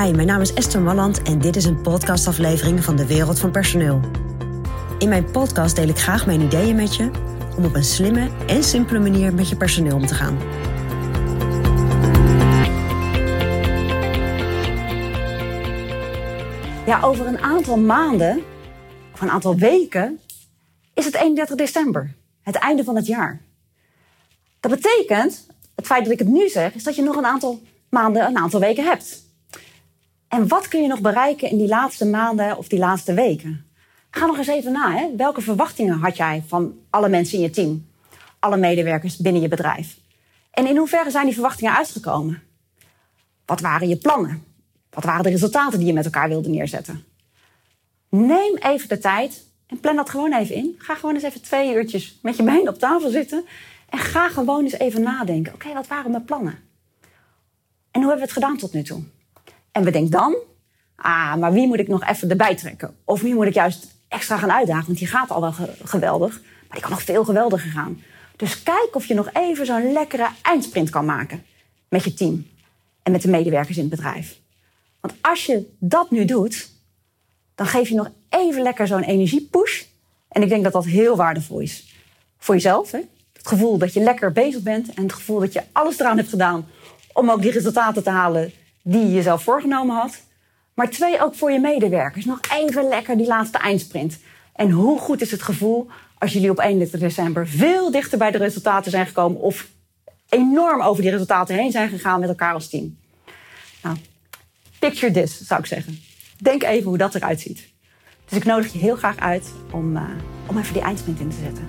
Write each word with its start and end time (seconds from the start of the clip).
Mijn 0.00 0.26
naam 0.26 0.40
is 0.40 0.54
Esther 0.54 0.80
Malland 0.80 1.22
en 1.22 1.38
dit 1.38 1.56
is 1.56 1.64
een 1.64 1.80
podcastaflevering 1.80 2.84
van 2.84 2.96
de 2.96 3.06
Wereld 3.06 3.38
van 3.38 3.50
Personeel. 3.50 4.00
In 4.98 5.08
mijn 5.08 5.30
podcast 5.30 5.76
deel 5.76 5.88
ik 5.88 5.98
graag 5.98 6.26
mijn 6.26 6.40
ideeën 6.40 6.76
met 6.76 6.96
je 6.96 7.10
om 7.56 7.64
op 7.64 7.74
een 7.74 7.84
slimme 7.84 8.28
en 8.46 8.64
simpele 8.64 8.98
manier 8.98 9.34
met 9.34 9.48
je 9.48 9.56
personeel 9.56 9.96
om 9.96 10.06
te 10.06 10.14
gaan. 10.14 10.38
Ja, 16.86 17.00
over 17.02 17.26
een 17.26 17.38
aantal 17.38 17.76
maanden, 17.76 18.42
of 19.12 19.20
een 19.20 19.30
aantal 19.30 19.56
weken, 19.56 20.20
is 20.94 21.04
het 21.04 21.14
31 21.14 21.56
december. 21.56 22.14
Het 22.42 22.56
einde 22.56 22.84
van 22.84 22.96
het 22.96 23.06
jaar. 23.06 23.40
Dat 24.60 24.70
betekent, 24.70 25.46
het 25.74 25.86
feit 25.86 26.04
dat 26.04 26.12
ik 26.12 26.18
het 26.18 26.28
nu 26.28 26.48
zeg, 26.48 26.74
is 26.74 26.84
dat 26.84 26.96
je 26.96 27.02
nog 27.02 27.16
een 27.16 27.26
aantal 27.26 27.60
maanden, 27.88 28.26
een 28.26 28.38
aantal 28.38 28.60
weken 28.60 28.84
hebt. 28.84 29.28
En 30.30 30.48
wat 30.48 30.68
kun 30.68 30.82
je 30.82 30.88
nog 30.88 31.00
bereiken 31.00 31.50
in 31.50 31.58
die 31.58 31.68
laatste 31.68 32.06
maanden 32.06 32.56
of 32.56 32.68
die 32.68 32.78
laatste 32.78 33.14
weken? 33.14 33.66
Ga 34.10 34.26
nog 34.26 34.38
eens 34.38 34.46
even 34.46 34.72
na. 34.72 34.92
Hè? 34.92 35.16
Welke 35.16 35.40
verwachtingen 35.40 35.98
had 35.98 36.16
jij 36.16 36.44
van 36.46 36.78
alle 36.90 37.08
mensen 37.08 37.36
in 37.36 37.42
je 37.42 37.50
team? 37.50 37.86
Alle 38.38 38.56
medewerkers 38.56 39.16
binnen 39.16 39.42
je 39.42 39.48
bedrijf? 39.48 39.98
En 40.50 40.66
in 40.66 40.76
hoeverre 40.76 41.10
zijn 41.10 41.24
die 41.24 41.34
verwachtingen 41.34 41.76
uitgekomen? 41.76 42.42
Wat 43.44 43.60
waren 43.60 43.88
je 43.88 43.96
plannen? 43.96 44.44
Wat 44.90 45.04
waren 45.04 45.22
de 45.22 45.30
resultaten 45.30 45.78
die 45.78 45.86
je 45.86 45.92
met 45.92 46.04
elkaar 46.04 46.28
wilde 46.28 46.48
neerzetten? 46.48 47.04
Neem 48.08 48.56
even 48.56 48.88
de 48.88 48.98
tijd 48.98 49.44
en 49.66 49.80
plan 49.80 49.96
dat 49.96 50.10
gewoon 50.10 50.32
even 50.32 50.54
in. 50.54 50.74
Ga 50.78 50.94
gewoon 50.94 51.14
eens 51.14 51.24
even 51.24 51.42
twee 51.42 51.74
uurtjes 51.74 52.18
met 52.22 52.36
je 52.36 52.42
been 52.42 52.68
op 52.68 52.78
tafel 52.78 53.10
zitten. 53.10 53.44
En 53.88 53.98
ga 53.98 54.28
gewoon 54.28 54.62
eens 54.62 54.78
even 54.78 55.02
nadenken. 55.02 55.54
Oké, 55.54 55.72
wat 55.72 55.86
waren 55.86 56.10
mijn 56.10 56.24
plannen? 56.24 56.58
En 57.90 58.00
hoe 58.00 58.10
hebben 58.10 58.16
we 58.16 58.32
het 58.32 58.32
gedaan 58.32 58.56
tot 58.56 58.72
nu 58.72 58.82
toe? 58.82 59.02
En 59.72 59.84
bedenk 59.84 60.10
dan, 60.10 60.36
ah, 60.96 61.34
maar 61.34 61.52
wie 61.52 61.66
moet 61.66 61.78
ik 61.78 61.88
nog 61.88 62.06
even 62.06 62.30
erbij 62.30 62.56
trekken? 62.56 62.96
Of 63.04 63.20
wie 63.20 63.34
moet 63.34 63.46
ik 63.46 63.54
juist 63.54 63.86
extra 64.08 64.36
gaan 64.36 64.52
uitdagen? 64.52 64.86
Want 64.86 64.98
die 64.98 65.06
gaat 65.08 65.30
al 65.30 65.40
wel 65.40 65.52
geweldig, 65.84 66.40
maar 66.40 66.70
die 66.70 66.80
kan 66.80 66.90
nog 66.90 67.02
veel 67.02 67.24
geweldiger 67.24 67.70
gaan. 67.70 68.02
Dus 68.36 68.62
kijk 68.62 68.88
of 68.92 69.06
je 69.06 69.14
nog 69.14 69.28
even 69.32 69.66
zo'n 69.66 69.92
lekkere 69.92 70.28
eindsprint 70.42 70.90
kan 70.90 71.04
maken 71.04 71.44
met 71.88 72.04
je 72.04 72.14
team 72.14 72.46
en 73.02 73.12
met 73.12 73.22
de 73.22 73.28
medewerkers 73.28 73.76
in 73.76 73.82
het 73.82 73.90
bedrijf. 73.90 74.38
Want 75.00 75.14
als 75.20 75.46
je 75.46 75.74
dat 75.78 76.10
nu 76.10 76.24
doet, 76.24 76.70
dan 77.54 77.66
geef 77.66 77.88
je 77.88 77.94
nog 77.94 78.10
even 78.28 78.62
lekker 78.62 78.86
zo'n 78.86 79.02
energiepush. 79.02 79.82
En 80.28 80.42
ik 80.42 80.48
denk 80.48 80.64
dat 80.64 80.72
dat 80.72 80.84
heel 80.84 81.16
waardevol 81.16 81.60
is. 81.60 81.94
Voor 82.38 82.54
jezelf, 82.54 82.90
hè? 82.90 83.00
het 83.32 83.48
gevoel 83.48 83.78
dat 83.78 83.92
je 83.92 84.00
lekker 84.00 84.32
bezig 84.32 84.62
bent 84.62 84.94
en 84.94 85.02
het 85.02 85.12
gevoel 85.12 85.40
dat 85.40 85.52
je 85.52 85.62
alles 85.72 86.00
eraan 86.00 86.16
hebt 86.16 86.28
gedaan 86.28 86.66
om 87.12 87.30
ook 87.30 87.42
die 87.42 87.50
resultaten 87.50 88.02
te 88.02 88.10
halen 88.10 88.52
die 88.82 89.00
je 89.00 89.12
jezelf 89.12 89.42
voorgenomen 89.42 89.96
had. 89.96 90.22
Maar 90.74 90.90
twee, 90.90 91.22
ook 91.22 91.34
voor 91.34 91.52
je 91.52 91.60
medewerkers. 91.60 92.24
Nog 92.24 92.40
even 92.52 92.88
lekker 92.88 93.16
die 93.16 93.26
laatste 93.26 93.58
eindsprint. 93.58 94.18
En 94.54 94.70
hoe 94.70 94.98
goed 94.98 95.20
is 95.20 95.30
het 95.30 95.42
gevoel 95.42 95.88
als 96.18 96.32
jullie 96.32 96.50
op 96.50 96.58
31 96.58 97.00
december 97.00 97.48
veel 97.48 97.90
dichter 97.90 98.18
bij 98.18 98.30
de 98.30 98.38
resultaten 98.38 98.90
zijn 98.90 99.06
gekomen 99.06 99.40
of 99.40 99.68
enorm 100.28 100.82
over 100.82 101.02
die 101.02 101.10
resultaten 101.10 101.56
heen 101.56 101.70
zijn 101.70 101.88
gegaan 101.88 102.20
met 102.20 102.28
elkaar 102.28 102.54
als 102.54 102.68
team. 102.68 102.98
Nou, 103.82 103.96
picture 104.78 105.12
this, 105.12 105.40
zou 105.40 105.60
ik 105.60 105.66
zeggen. 105.66 105.98
Denk 106.38 106.62
even 106.62 106.88
hoe 106.88 106.98
dat 106.98 107.14
eruit 107.14 107.40
ziet. 107.40 107.68
Dus 108.28 108.38
ik 108.38 108.44
nodig 108.44 108.72
je 108.72 108.78
heel 108.78 108.96
graag 108.96 109.16
uit 109.16 109.52
om, 109.70 109.96
uh, 109.96 110.02
om 110.46 110.58
even 110.58 110.72
die 110.72 110.82
eindsprint 110.82 111.20
in 111.20 111.28
te 111.28 111.36
zetten. 111.44 111.68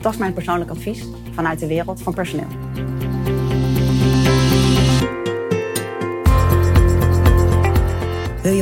Dat 0.00 0.12
is 0.12 0.18
mijn 0.18 0.32
persoonlijk 0.32 0.70
advies 0.70 1.04
vanuit 1.34 1.58
de 1.58 1.66
wereld 1.66 2.02
van 2.02 2.14
personeel. 2.14 2.48